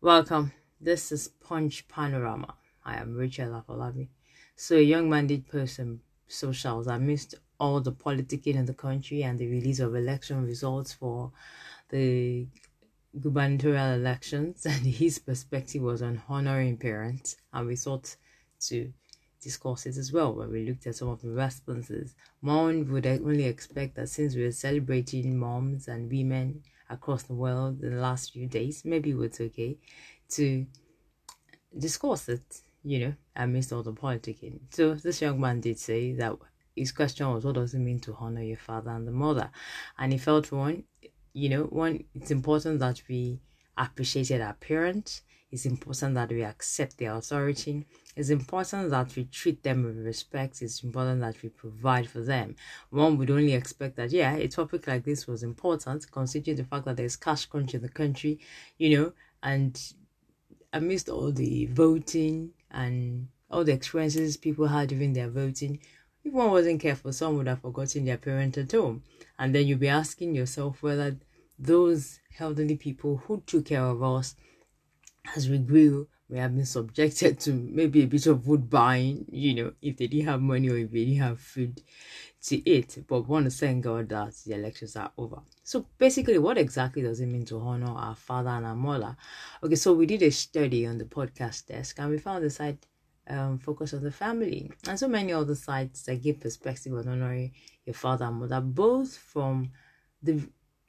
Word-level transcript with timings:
Welcome. 0.00 0.52
This 0.80 1.10
is 1.10 1.26
Punch 1.26 1.88
Panorama. 1.88 2.54
I 2.84 2.98
am 2.98 3.16
Rachel 3.16 3.50
Afolabi. 3.50 4.06
So, 4.54 4.76
a 4.76 4.80
young 4.80 5.10
man 5.10 5.26
did 5.26 5.48
post 5.48 5.74
some 5.74 6.02
socials 6.28 6.86
amidst 6.86 7.34
all 7.58 7.80
the 7.80 7.90
politicking 7.90 8.54
in 8.54 8.66
the 8.66 8.74
country 8.74 9.24
and 9.24 9.36
the 9.36 9.48
release 9.48 9.80
of 9.80 9.96
election 9.96 10.46
results 10.46 10.92
for 10.92 11.32
the 11.88 12.46
gubernatorial 13.20 13.94
elections. 13.94 14.64
And 14.66 14.86
his 15.02 15.18
perspective 15.18 15.82
was 15.82 16.00
on 16.00 16.22
honoring 16.28 16.76
parents. 16.76 17.36
And 17.52 17.66
we 17.66 17.74
thought 17.74 18.14
to 18.68 18.92
discuss 19.42 19.84
it 19.84 19.96
as 19.96 20.12
well 20.12 20.32
when 20.32 20.52
we 20.52 20.64
looked 20.64 20.86
at 20.86 20.94
some 20.94 21.08
of 21.08 21.22
the 21.22 21.30
responses. 21.30 22.14
One 22.40 22.88
would 22.92 23.04
only 23.04 23.46
expect 23.46 23.96
that 23.96 24.10
since 24.10 24.36
we 24.36 24.44
are 24.44 24.52
celebrating 24.52 25.36
moms 25.36 25.88
and 25.88 26.08
women 26.08 26.62
across 26.90 27.24
the 27.24 27.34
world 27.34 27.82
in 27.82 27.94
the 27.94 28.00
last 28.00 28.32
few 28.32 28.46
days, 28.46 28.84
maybe 28.84 29.10
it's 29.10 29.40
okay 29.40 29.78
to 30.30 30.66
discuss 31.76 32.28
it, 32.28 32.60
you 32.84 32.98
know, 33.00 33.14
amidst 33.36 33.72
all 33.72 33.82
the 33.82 33.92
politicking. 33.92 34.60
So 34.70 34.94
this 34.94 35.20
young 35.20 35.40
man 35.40 35.60
did 35.60 35.78
say 35.78 36.12
that 36.14 36.36
his 36.74 36.92
question 36.92 37.28
was, 37.30 37.44
what 37.44 37.56
does 37.56 37.74
it 37.74 37.80
mean 37.80 38.00
to 38.00 38.16
honor 38.18 38.42
your 38.42 38.56
father 38.56 38.90
and 38.90 39.06
the 39.06 39.12
mother? 39.12 39.50
And 39.98 40.12
he 40.12 40.18
felt 40.18 40.50
one, 40.52 40.84
you 41.32 41.48
know, 41.48 41.64
one, 41.64 42.04
it's 42.14 42.30
important 42.30 42.80
that 42.80 43.02
we 43.08 43.40
appreciated 43.76 44.40
our 44.40 44.54
parents. 44.54 45.22
It's 45.50 45.64
important 45.64 46.14
that 46.16 46.30
we 46.30 46.42
accept 46.42 46.98
their 46.98 47.14
authority. 47.14 47.86
It's 48.14 48.28
important 48.28 48.90
that 48.90 49.16
we 49.16 49.24
treat 49.24 49.62
them 49.62 49.84
with 49.84 50.04
respect. 50.04 50.60
It's 50.60 50.82
important 50.82 51.20
that 51.22 51.42
we 51.42 51.48
provide 51.48 52.08
for 52.08 52.20
them. 52.20 52.54
One 52.90 53.16
would 53.16 53.30
only 53.30 53.54
expect 53.54 53.96
that, 53.96 54.10
yeah, 54.10 54.34
a 54.34 54.46
topic 54.48 54.86
like 54.86 55.04
this 55.04 55.26
was 55.26 55.42
important, 55.42 56.10
considering 56.10 56.58
the 56.58 56.64
fact 56.64 56.84
that 56.84 56.98
there's 56.98 57.16
cash 57.16 57.46
crunch 57.46 57.74
in 57.74 57.80
the 57.80 57.88
country, 57.88 58.40
you 58.76 58.98
know, 58.98 59.12
and 59.42 59.80
amidst 60.72 61.08
all 61.08 61.32
the 61.32 61.66
voting 61.66 62.50
and 62.70 63.28
all 63.50 63.64
the 63.64 63.72
experiences 63.72 64.36
people 64.36 64.66
had 64.66 64.90
during 64.90 65.14
their 65.14 65.30
voting, 65.30 65.80
if 66.24 66.32
one 66.34 66.50
wasn't 66.50 66.80
careful, 66.80 67.10
some 67.10 67.38
would 67.38 67.46
have 67.46 67.62
forgotten 67.62 68.04
their 68.04 68.18
parent 68.18 68.58
at 68.58 68.72
home. 68.72 69.02
And 69.38 69.54
then 69.54 69.66
you'll 69.66 69.78
be 69.78 69.88
asking 69.88 70.34
yourself 70.34 70.82
whether 70.82 71.16
those 71.58 72.20
elderly 72.38 72.76
people 72.76 73.16
who 73.16 73.42
took 73.46 73.64
care 73.64 73.84
of 73.84 74.02
us 74.02 74.34
as 75.36 75.48
we 75.48 75.58
grew 75.58 76.08
we 76.28 76.38
have 76.38 76.54
been 76.54 76.66
subjected 76.66 77.40
to 77.40 77.52
maybe 77.52 78.02
a 78.02 78.06
bit 78.06 78.26
of 78.26 78.46
wood 78.46 78.68
buying, 78.68 79.24
you 79.30 79.54
know, 79.54 79.72
if 79.80 79.96
they 79.96 80.06
didn't 80.06 80.26
have 80.26 80.42
money 80.42 80.68
or 80.68 80.76
if 80.76 80.90
they 80.90 81.06
didn't 81.06 81.22
have 81.22 81.40
food 81.40 81.82
to 82.42 82.68
eat. 82.68 82.98
But 83.06 83.22
we 83.22 83.28
want 83.28 83.50
to 83.50 83.50
thank 83.50 83.84
God 83.84 84.10
that 84.10 84.34
the 84.46 84.54
elections 84.54 84.94
are 84.96 85.10
over. 85.16 85.40
So 85.62 85.86
basically, 85.96 86.38
what 86.38 86.58
exactly 86.58 87.00
does 87.00 87.20
it 87.20 87.26
mean 87.26 87.46
to 87.46 87.58
honor 87.58 87.90
our 87.90 88.14
father 88.14 88.50
and 88.50 88.66
our 88.66 88.76
mother? 88.76 89.16
Okay, 89.62 89.74
so 89.74 89.94
we 89.94 90.04
did 90.04 90.22
a 90.22 90.30
study 90.30 90.86
on 90.86 90.98
the 90.98 91.04
podcast 91.04 91.66
desk 91.66 91.98
and 91.98 92.10
we 92.10 92.18
found 92.18 92.44
the 92.44 92.50
site 92.50 92.86
um, 93.26 93.58
focus 93.58 93.94
on 93.94 94.02
the 94.02 94.10
family. 94.10 94.70
And 94.86 94.98
so 94.98 95.08
many 95.08 95.32
other 95.32 95.54
sites 95.54 96.02
that 96.02 96.22
give 96.22 96.40
perspective 96.40 96.92
on 96.92 97.08
honoring 97.08 97.52
your 97.86 97.94
father 97.94 98.26
and 98.26 98.36
mother, 98.36 98.60
both 98.60 99.16
from 99.16 99.70
the 100.22 100.42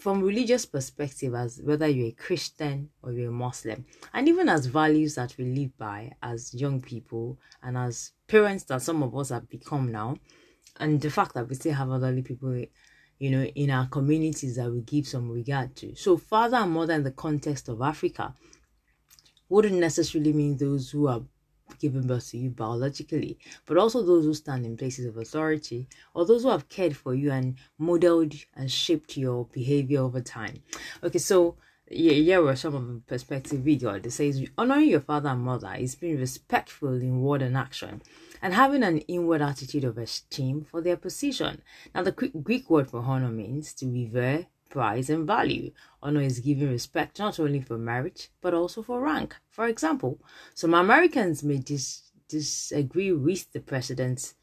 from 0.00 0.22
religious 0.22 0.64
perspective 0.64 1.34
as 1.34 1.60
whether 1.62 1.86
you're 1.86 2.08
a 2.08 2.12
christian 2.12 2.88
or 3.02 3.12
you're 3.12 3.28
a 3.28 3.32
muslim 3.32 3.84
and 4.14 4.28
even 4.28 4.48
as 4.48 4.66
values 4.66 5.14
that 5.14 5.36
we 5.36 5.44
live 5.44 5.76
by 5.76 6.10
as 6.22 6.54
young 6.54 6.80
people 6.80 7.38
and 7.62 7.76
as 7.76 8.12
parents 8.26 8.64
that 8.64 8.80
some 8.80 9.02
of 9.02 9.14
us 9.16 9.28
have 9.28 9.48
become 9.50 9.92
now 9.92 10.16
and 10.78 11.00
the 11.02 11.10
fact 11.10 11.34
that 11.34 11.46
we 11.48 11.54
still 11.54 11.74
have 11.74 11.90
elderly 11.90 12.22
people 12.22 12.64
you 13.18 13.30
know 13.30 13.44
in 13.44 13.70
our 13.70 13.86
communities 13.88 14.56
that 14.56 14.70
we 14.70 14.80
give 14.80 15.06
some 15.06 15.30
regard 15.30 15.76
to. 15.76 15.94
So 15.94 16.16
father 16.16 16.56
and 16.56 16.72
mother 16.72 16.94
in 16.94 17.02
the 17.02 17.10
context 17.10 17.68
of 17.68 17.82
africa 17.82 18.34
wouldn't 19.48 19.74
necessarily 19.74 20.32
mean 20.32 20.56
those 20.56 20.90
who 20.90 21.08
are 21.08 21.22
given 21.78 22.06
birth 22.06 22.30
to 22.30 22.38
you 22.38 22.50
biologically, 22.50 23.38
but 23.66 23.76
also 23.76 24.02
those 24.02 24.24
who 24.24 24.34
stand 24.34 24.66
in 24.66 24.76
places 24.76 25.06
of 25.06 25.16
authority 25.16 25.86
or 26.14 26.26
those 26.26 26.42
who 26.42 26.50
have 26.50 26.68
cared 26.68 26.96
for 26.96 27.14
you 27.14 27.30
and 27.30 27.56
modeled 27.78 28.34
and 28.54 28.70
shaped 28.70 29.16
your 29.16 29.46
behavior 29.52 30.00
over 30.00 30.20
time. 30.20 30.62
Okay, 31.02 31.18
so 31.18 31.56
yeah, 31.92 32.12
here 32.12 32.42
were 32.42 32.54
some 32.54 32.74
of 32.74 32.86
the 32.86 33.00
perspective 33.00 33.64
we 33.64 33.76
got. 33.76 34.06
It 34.06 34.12
says 34.12 34.44
honoring 34.56 34.90
your 34.90 35.00
father 35.00 35.30
and 35.30 35.40
mother 35.40 35.74
is 35.76 35.96
being 35.96 36.18
respectful 36.18 36.94
in 36.94 37.20
word 37.20 37.42
and 37.42 37.56
action 37.56 38.02
and 38.40 38.54
having 38.54 38.84
an 38.84 38.98
inward 38.98 39.42
attitude 39.42 39.84
of 39.84 39.98
esteem 39.98 40.64
for 40.70 40.80
their 40.80 40.96
position. 40.96 41.62
Now, 41.94 42.02
the 42.04 42.12
Greek 42.12 42.70
word 42.70 42.90
for 42.90 43.00
honor 43.00 43.28
means 43.28 43.74
to 43.74 43.86
revere, 43.90 44.46
price, 44.70 45.10
and 45.10 45.26
value. 45.26 45.72
Honor 46.02 46.22
is 46.22 46.40
giving 46.40 46.70
respect 46.70 47.18
not 47.18 47.38
only 47.38 47.60
for 47.60 47.76
merit, 47.76 48.30
but 48.40 48.54
also 48.54 48.82
for 48.82 49.00
rank. 49.00 49.36
For 49.50 49.66
example, 49.66 50.18
some 50.54 50.72
Americans 50.72 51.42
may 51.42 51.58
dis- 51.58 52.10
disagree 52.28 53.12
with 53.12 53.52
the 53.52 53.60
president's 53.60 54.34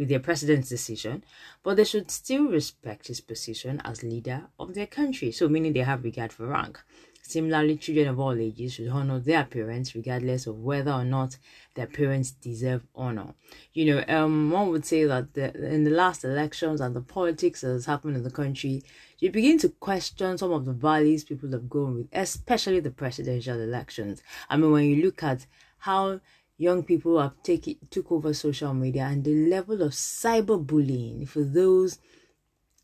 with 0.00 0.08
their 0.08 0.18
president's 0.18 0.70
decision, 0.70 1.22
but 1.62 1.76
they 1.76 1.84
should 1.84 2.10
still 2.10 2.46
respect 2.46 3.08
his 3.08 3.20
position 3.20 3.82
as 3.84 4.02
leader 4.02 4.46
of 4.58 4.72
their 4.72 4.86
country. 4.86 5.30
So, 5.30 5.46
meaning 5.46 5.74
they 5.74 5.80
have 5.80 6.02
regard 6.02 6.32
for 6.32 6.46
rank. 6.46 6.80
Similarly, 7.20 7.76
children 7.76 8.08
of 8.08 8.18
all 8.18 8.32
ages 8.32 8.72
should 8.72 8.88
honor 8.88 9.20
their 9.20 9.44
parents 9.44 9.94
regardless 9.94 10.46
of 10.46 10.58
whether 10.58 10.90
or 10.90 11.04
not 11.04 11.36
their 11.74 11.86
parents 11.86 12.30
deserve 12.30 12.82
honor. 12.94 13.34
You 13.74 13.84
know, 13.94 14.04
um, 14.08 14.50
one 14.50 14.70
would 14.70 14.86
say 14.86 15.04
that 15.04 15.34
the, 15.34 15.54
in 15.70 15.84
the 15.84 15.90
last 15.90 16.24
elections 16.24 16.80
and 16.80 16.96
the 16.96 17.02
politics 17.02 17.60
that 17.60 17.68
has 17.68 17.84
happened 17.84 18.16
in 18.16 18.24
the 18.24 18.30
country, 18.30 18.82
you 19.18 19.30
begin 19.30 19.58
to 19.58 19.68
question 19.68 20.38
some 20.38 20.50
of 20.50 20.64
the 20.64 20.72
values 20.72 21.24
people 21.24 21.52
have 21.52 21.68
gone 21.68 21.94
with, 21.94 22.08
especially 22.14 22.80
the 22.80 22.90
presidential 22.90 23.60
elections. 23.60 24.22
I 24.48 24.56
mean, 24.56 24.72
when 24.72 24.86
you 24.86 25.04
look 25.04 25.22
at 25.22 25.44
how 25.80 26.20
young 26.60 26.82
people 26.82 27.18
have 27.18 27.42
taken 27.42 27.74
took 27.88 28.12
over 28.12 28.34
social 28.34 28.74
media 28.74 29.04
and 29.04 29.24
the 29.24 29.34
level 29.48 29.80
of 29.80 29.92
cyberbullying 29.92 31.26
for 31.26 31.42
those 31.42 31.98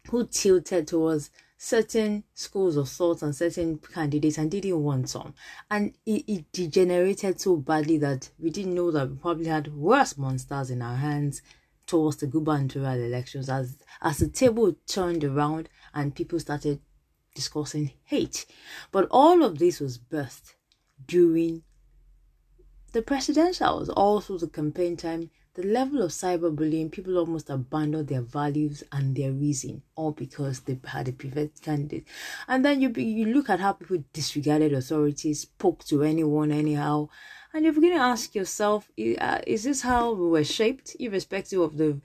who 0.09 0.27
tilted 0.27 0.89
towards 0.89 1.31
certain 1.59 2.25
schools 2.33 2.77
of 2.79 2.89
thought 2.89 3.21
and 3.21 3.37
certain 3.37 3.79
candidates 3.79 4.39
and 4.39 4.51
didn't 4.51 4.83
want 4.83 5.11
some. 5.11 5.35
And 5.71 5.93
it, 6.07 6.25
it 6.27 6.53
degenerated 6.53 7.39
so 7.39 7.57
badly 7.57 7.99
that 7.99 8.31
we 8.39 8.49
didn't 8.49 8.75
know 8.75 8.91
that 8.93 9.11
we 9.11 9.17
probably 9.17 9.47
had 9.47 9.75
worse 9.75 10.17
monsters 10.17 10.71
in 10.71 10.81
our 10.81 10.97
hands 10.97 11.43
towards 11.87 12.17
the 12.17 12.27
gubernatorial 12.27 12.99
elections 12.99 13.51
as 13.51 13.77
as 14.01 14.19
the 14.19 14.29
table 14.29 14.75
turned 14.87 15.23
around 15.23 15.69
and 15.93 16.15
people 16.15 16.41
started 16.41 16.81
discussing 17.35 17.93
hate. 18.05 18.47
But 18.91 19.07
all 19.11 19.45
of 19.45 19.59
this 19.59 19.81
was 19.81 19.99
birthed 19.99 20.55
during 21.07 21.63
the 22.97 23.03
presidential 23.03 23.67
presidentials, 23.67 23.93
also 23.95 24.39
the 24.39 24.49
campaign 24.49 24.97
time 24.97 25.29
the 25.53 25.63
level 25.63 26.03
of 26.03 26.11
cyberbullying, 26.11 26.93
people 26.93 27.17
almost 27.17 27.49
abandoned 27.49 28.09
their 28.09 28.21
values 28.21 28.85
and 28.93 29.17
their 29.17 29.33
reason, 29.33 29.83
all 29.95 30.13
because 30.13 30.61
they 30.61 30.79
had 30.85 31.09
a 31.09 31.13
preferred 31.13 31.51
candidate. 31.63 32.07
And 32.47 32.63
then 32.63 32.83
you 32.83 32.91
you 32.91 33.27
look 33.27 33.49
at 33.49 33.61
how 33.61 33.73
people 33.73 34.05
disregarded 34.13 34.75
authorities, 34.75 35.41
spoke 35.41 35.85
to 35.85 36.03
anyone 36.03 36.53
anyhow, 36.53 37.09
and 37.55 37.65
you're 37.65 37.73
beginning 37.73 37.99
to 37.99 38.05
ask 38.05 38.35
yourself, 38.35 38.91
uh, 38.99 39.41
is 39.47 39.65
this 39.65 39.81
how 39.81 40.13
we 40.13 40.29
were 40.29 40.45
shaped, 40.45 40.95
irrespective 41.01 41.61
of 41.61 41.79
the 41.79 42.01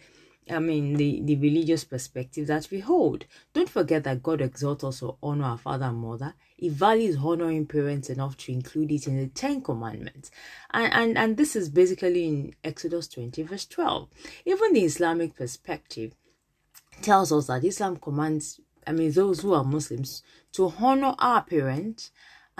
I 0.51 0.59
mean, 0.59 0.95
the, 0.95 1.21
the 1.23 1.37
religious 1.37 1.83
perspective 1.83 2.47
that 2.47 2.67
we 2.69 2.79
hold. 2.79 3.25
Don't 3.53 3.69
forget 3.69 4.03
that 4.03 4.21
God 4.21 4.41
exhorts 4.41 4.83
us 4.83 4.99
to 4.99 5.15
honor 5.23 5.45
our 5.45 5.57
father 5.57 5.85
and 5.85 5.97
mother. 5.97 6.33
He 6.57 6.69
values 6.69 7.17
honoring 7.17 7.65
parents 7.65 8.09
enough 8.09 8.37
to 8.37 8.51
include 8.51 8.91
it 8.91 9.07
in 9.07 9.17
the 9.17 9.27
Ten 9.27 9.61
Commandments. 9.61 10.29
And, 10.71 10.93
and, 10.93 11.17
and 11.17 11.37
this 11.37 11.55
is 11.55 11.69
basically 11.69 12.27
in 12.27 12.55
Exodus 12.63 13.07
20, 13.07 13.43
verse 13.43 13.65
12. 13.65 14.09
Even 14.45 14.73
the 14.73 14.83
Islamic 14.83 15.35
perspective 15.35 16.13
tells 17.01 17.31
us 17.31 17.47
that 17.47 17.63
Islam 17.63 17.97
commands, 17.97 18.59
I 18.85 18.91
mean, 18.91 19.11
those 19.11 19.41
who 19.41 19.53
are 19.53 19.63
Muslims 19.63 20.21
to 20.53 20.73
honor 20.79 21.15
our 21.17 21.43
parents 21.43 22.11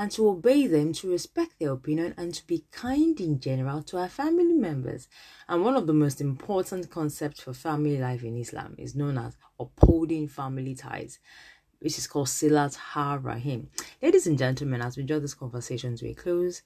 and 0.02 0.10
to 0.10 0.28
obey 0.28 0.66
them, 0.66 0.92
to 0.92 1.12
respect 1.12 1.60
their 1.60 1.74
opinion, 1.74 2.16
and 2.18 2.34
to 2.34 2.48
be 2.48 2.66
kind 2.72 3.20
in 3.20 3.40
general 3.40 3.84
to 3.84 4.00
our 4.00 4.10
family 4.10 4.56
members. 4.56 5.08
And 5.48 5.64
one 5.64 5.76
of 5.76 5.86
the 5.86 5.94
most 5.94 6.20
important 6.20 6.90
concepts 6.90 7.42
for 7.42 7.54
family 7.54 8.00
life 8.00 8.24
in 8.24 8.36
Islam 8.36 8.74
is 8.80 8.96
known 8.96 9.20
as 9.20 9.38
upholding 9.60 10.28
family 10.28 10.74
ties, 10.74 11.20
which 11.78 12.00
is 12.00 12.08
called 12.08 12.30
Silat 12.30 12.76
Har 12.78 13.20
Rahim. 13.20 13.70
Ladies 14.02 14.26
and 14.26 14.40
gentlemen, 14.40 14.82
as 14.82 14.98
we 14.98 15.04
draw 15.04 15.20
this 15.20 15.36
conversation 15.36 15.96
to 15.98 16.10
a 16.10 16.16
close, 16.16 16.64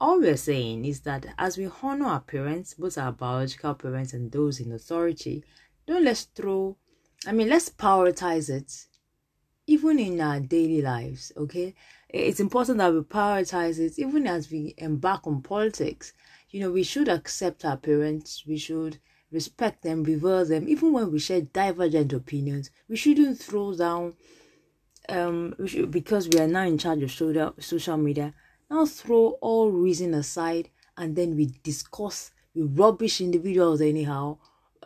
all 0.00 0.20
we're 0.20 0.36
saying 0.36 0.84
is 0.84 1.00
that 1.00 1.26
as 1.38 1.58
we 1.58 1.68
honor 1.82 2.06
our 2.06 2.20
parents, 2.20 2.74
both 2.74 2.98
our 2.98 3.10
biological 3.10 3.74
parents 3.74 4.12
and 4.12 4.30
those 4.30 4.60
in 4.60 4.70
authority, 4.70 5.42
don't 5.88 6.04
let's 6.04 6.28
throw, 6.36 6.76
I 7.26 7.32
mean, 7.32 7.48
let's 7.48 7.68
prioritize 7.68 8.48
it 8.48 8.86
even 9.66 9.98
in 9.98 10.20
our 10.20 10.40
daily 10.40 10.80
lives, 10.82 11.32
okay? 11.36 11.74
It's 12.08 12.40
important 12.40 12.78
that 12.78 12.92
we 12.92 13.00
prioritize 13.00 13.78
it 13.78 13.98
even 13.98 14.26
as 14.26 14.50
we 14.50 14.74
embark 14.78 15.26
on 15.26 15.42
politics. 15.42 16.12
You 16.50 16.60
know, 16.60 16.70
we 16.70 16.82
should 16.84 17.08
accept 17.08 17.64
our 17.64 17.76
parents, 17.76 18.44
we 18.46 18.58
should 18.58 18.98
respect 19.32 19.82
them, 19.82 20.04
revere 20.04 20.44
them, 20.44 20.68
even 20.68 20.92
when 20.92 21.10
we 21.10 21.18
share 21.18 21.40
divergent 21.40 22.12
opinions. 22.12 22.70
We 22.88 22.96
shouldn't 22.96 23.38
throw 23.40 23.74
down 23.74 24.14
um 25.08 25.54
we 25.58 25.68
should, 25.68 25.90
because 25.90 26.28
we 26.28 26.40
are 26.40 26.48
now 26.48 26.62
in 26.64 26.78
charge 26.78 27.02
of 27.02 27.12
social 27.12 27.54
social 27.60 27.96
media 27.96 28.34
now 28.68 28.84
throw 28.84 29.38
all 29.40 29.70
reason 29.70 30.12
aside 30.14 30.68
and 30.96 31.14
then 31.14 31.36
we 31.36 31.46
discuss, 31.62 32.32
we 32.54 32.62
rubbish 32.62 33.20
individuals 33.20 33.80
anyhow. 33.80 34.38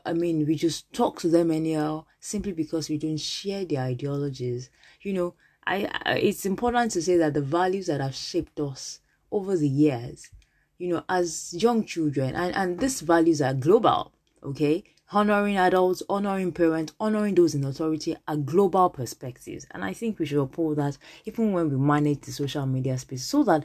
I 0.04 0.12
mean, 0.12 0.46
we 0.46 0.54
just 0.54 0.92
talk 0.92 1.18
to 1.20 1.28
them 1.28 1.50
anyhow 1.50 2.04
simply 2.18 2.52
because 2.52 2.88
we 2.88 2.98
don't 2.98 3.18
share 3.18 3.64
their 3.64 3.82
ideologies. 3.82 4.70
You 5.02 5.12
know, 5.12 5.34
I, 5.66 5.88
I 6.04 6.14
it's 6.18 6.46
important 6.46 6.92
to 6.92 7.02
say 7.02 7.16
that 7.16 7.34
the 7.34 7.42
values 7.42 7.86
that 7.86 8.00
have 8.00 8.14
shaped 8.14 8.58
us 8.60 9.00
over 9.30 9.56
the 9.56 9.68
years, 9.68 10.30
you 10.78 10.88
know, 10.88 11.04
as 11.08 11.54
young 11.54 11.84
children, 11.84 12.34
and, 12.34 12.54
and 12.54 12.80
these 12.80 13.00
values 13.00 13.40
are 13.40 13.54
global, 13.54 14.12
okay? 14.42 14.84
Honoring 15.12 15.58
adults, 15.58 16.02
honoring 16.08 16.52
parents, 16.52 16.92
honoring 17.00 17.34
those 17.34 17.54
in 17.54 17.64
authority 17.64 18.16
are 18.28 18.36
global 18.36 18.90
perspectives. 18.90 19.66
And 19.72 19.84
I 19.84 19.92
think 19.92 20.18
we 20.18 20.26
should 20.26 20.40
uphold 20.40 20.76
that 20.76 20.98
even 21.24 21.52
when 21.52 21.68
we 21.68 21.76
manage 21.76 22.20
the 22.20 22.32
social 22.32 22.64
media 22.66 22.96
space 22.96 23.24
so 23.24 23.42
that 23.44 23.64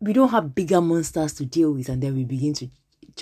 we 0.00 0.12
don't 0.12 0.28
have 0.28 0.54
bigger 0.54 0.80
monsters 0.80 1.32
to 1.34 1.46
deal 1.46 1.72
with 1.72 1.88
and 1.88 2.02
then 2.02 2.14
we 2.14 2.24
begin 2.24 2.52
to 2.54 2.68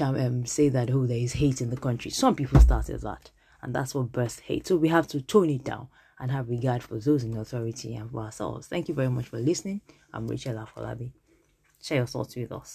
um, 0.00 0.46
say 0.46 0.68
that, 0.68 0.90
oh, 0.90 1.06
there 1.06 1.16
is 1.16 1.34
hate 1.34 1.60
in 1.60 1.70
the 1.70 1.76
country. 1.76 2.10
Some 2.10 2.34
people 2.34 2.60
started 2.60 3.00
that, 3.02 3.30
and 3.62 3.74
that's 3.74 3.94
what 3.94 4.12
birthed 4.12 4.40
hate. 4.40 4.66
So 4.66 4.76
we 4.76 4.88
have 4.88 5.06
to 5.08 5.20
tone 5.20 5.50
it 5.50 5.64
down 5.64 5.88
and 6.18 6.30
have 6.30 6.48
regard 6.48 6.82
for 6.82 6.98
those 6.98 7.24
in 7.24 7.36
authority 7.36 7.94
and 7.94 8.10
for 8.10 8.20
ourselves. 8.20 8.66
Thank 8.66 8.88
you 8.88 8.94
very 8.94 9.10
much 9.10 9.26
for 9.26 9.38
listening. 9.38 9.80
I'm 10.12 10.26
Rachel 10.26 10.54
Afolabi. 10.54 11.12
Share 11.82 11.98
your 11.98 12.06
thoughts 12.06 12.36
with 12.36 12.52
us. 12.52 12.72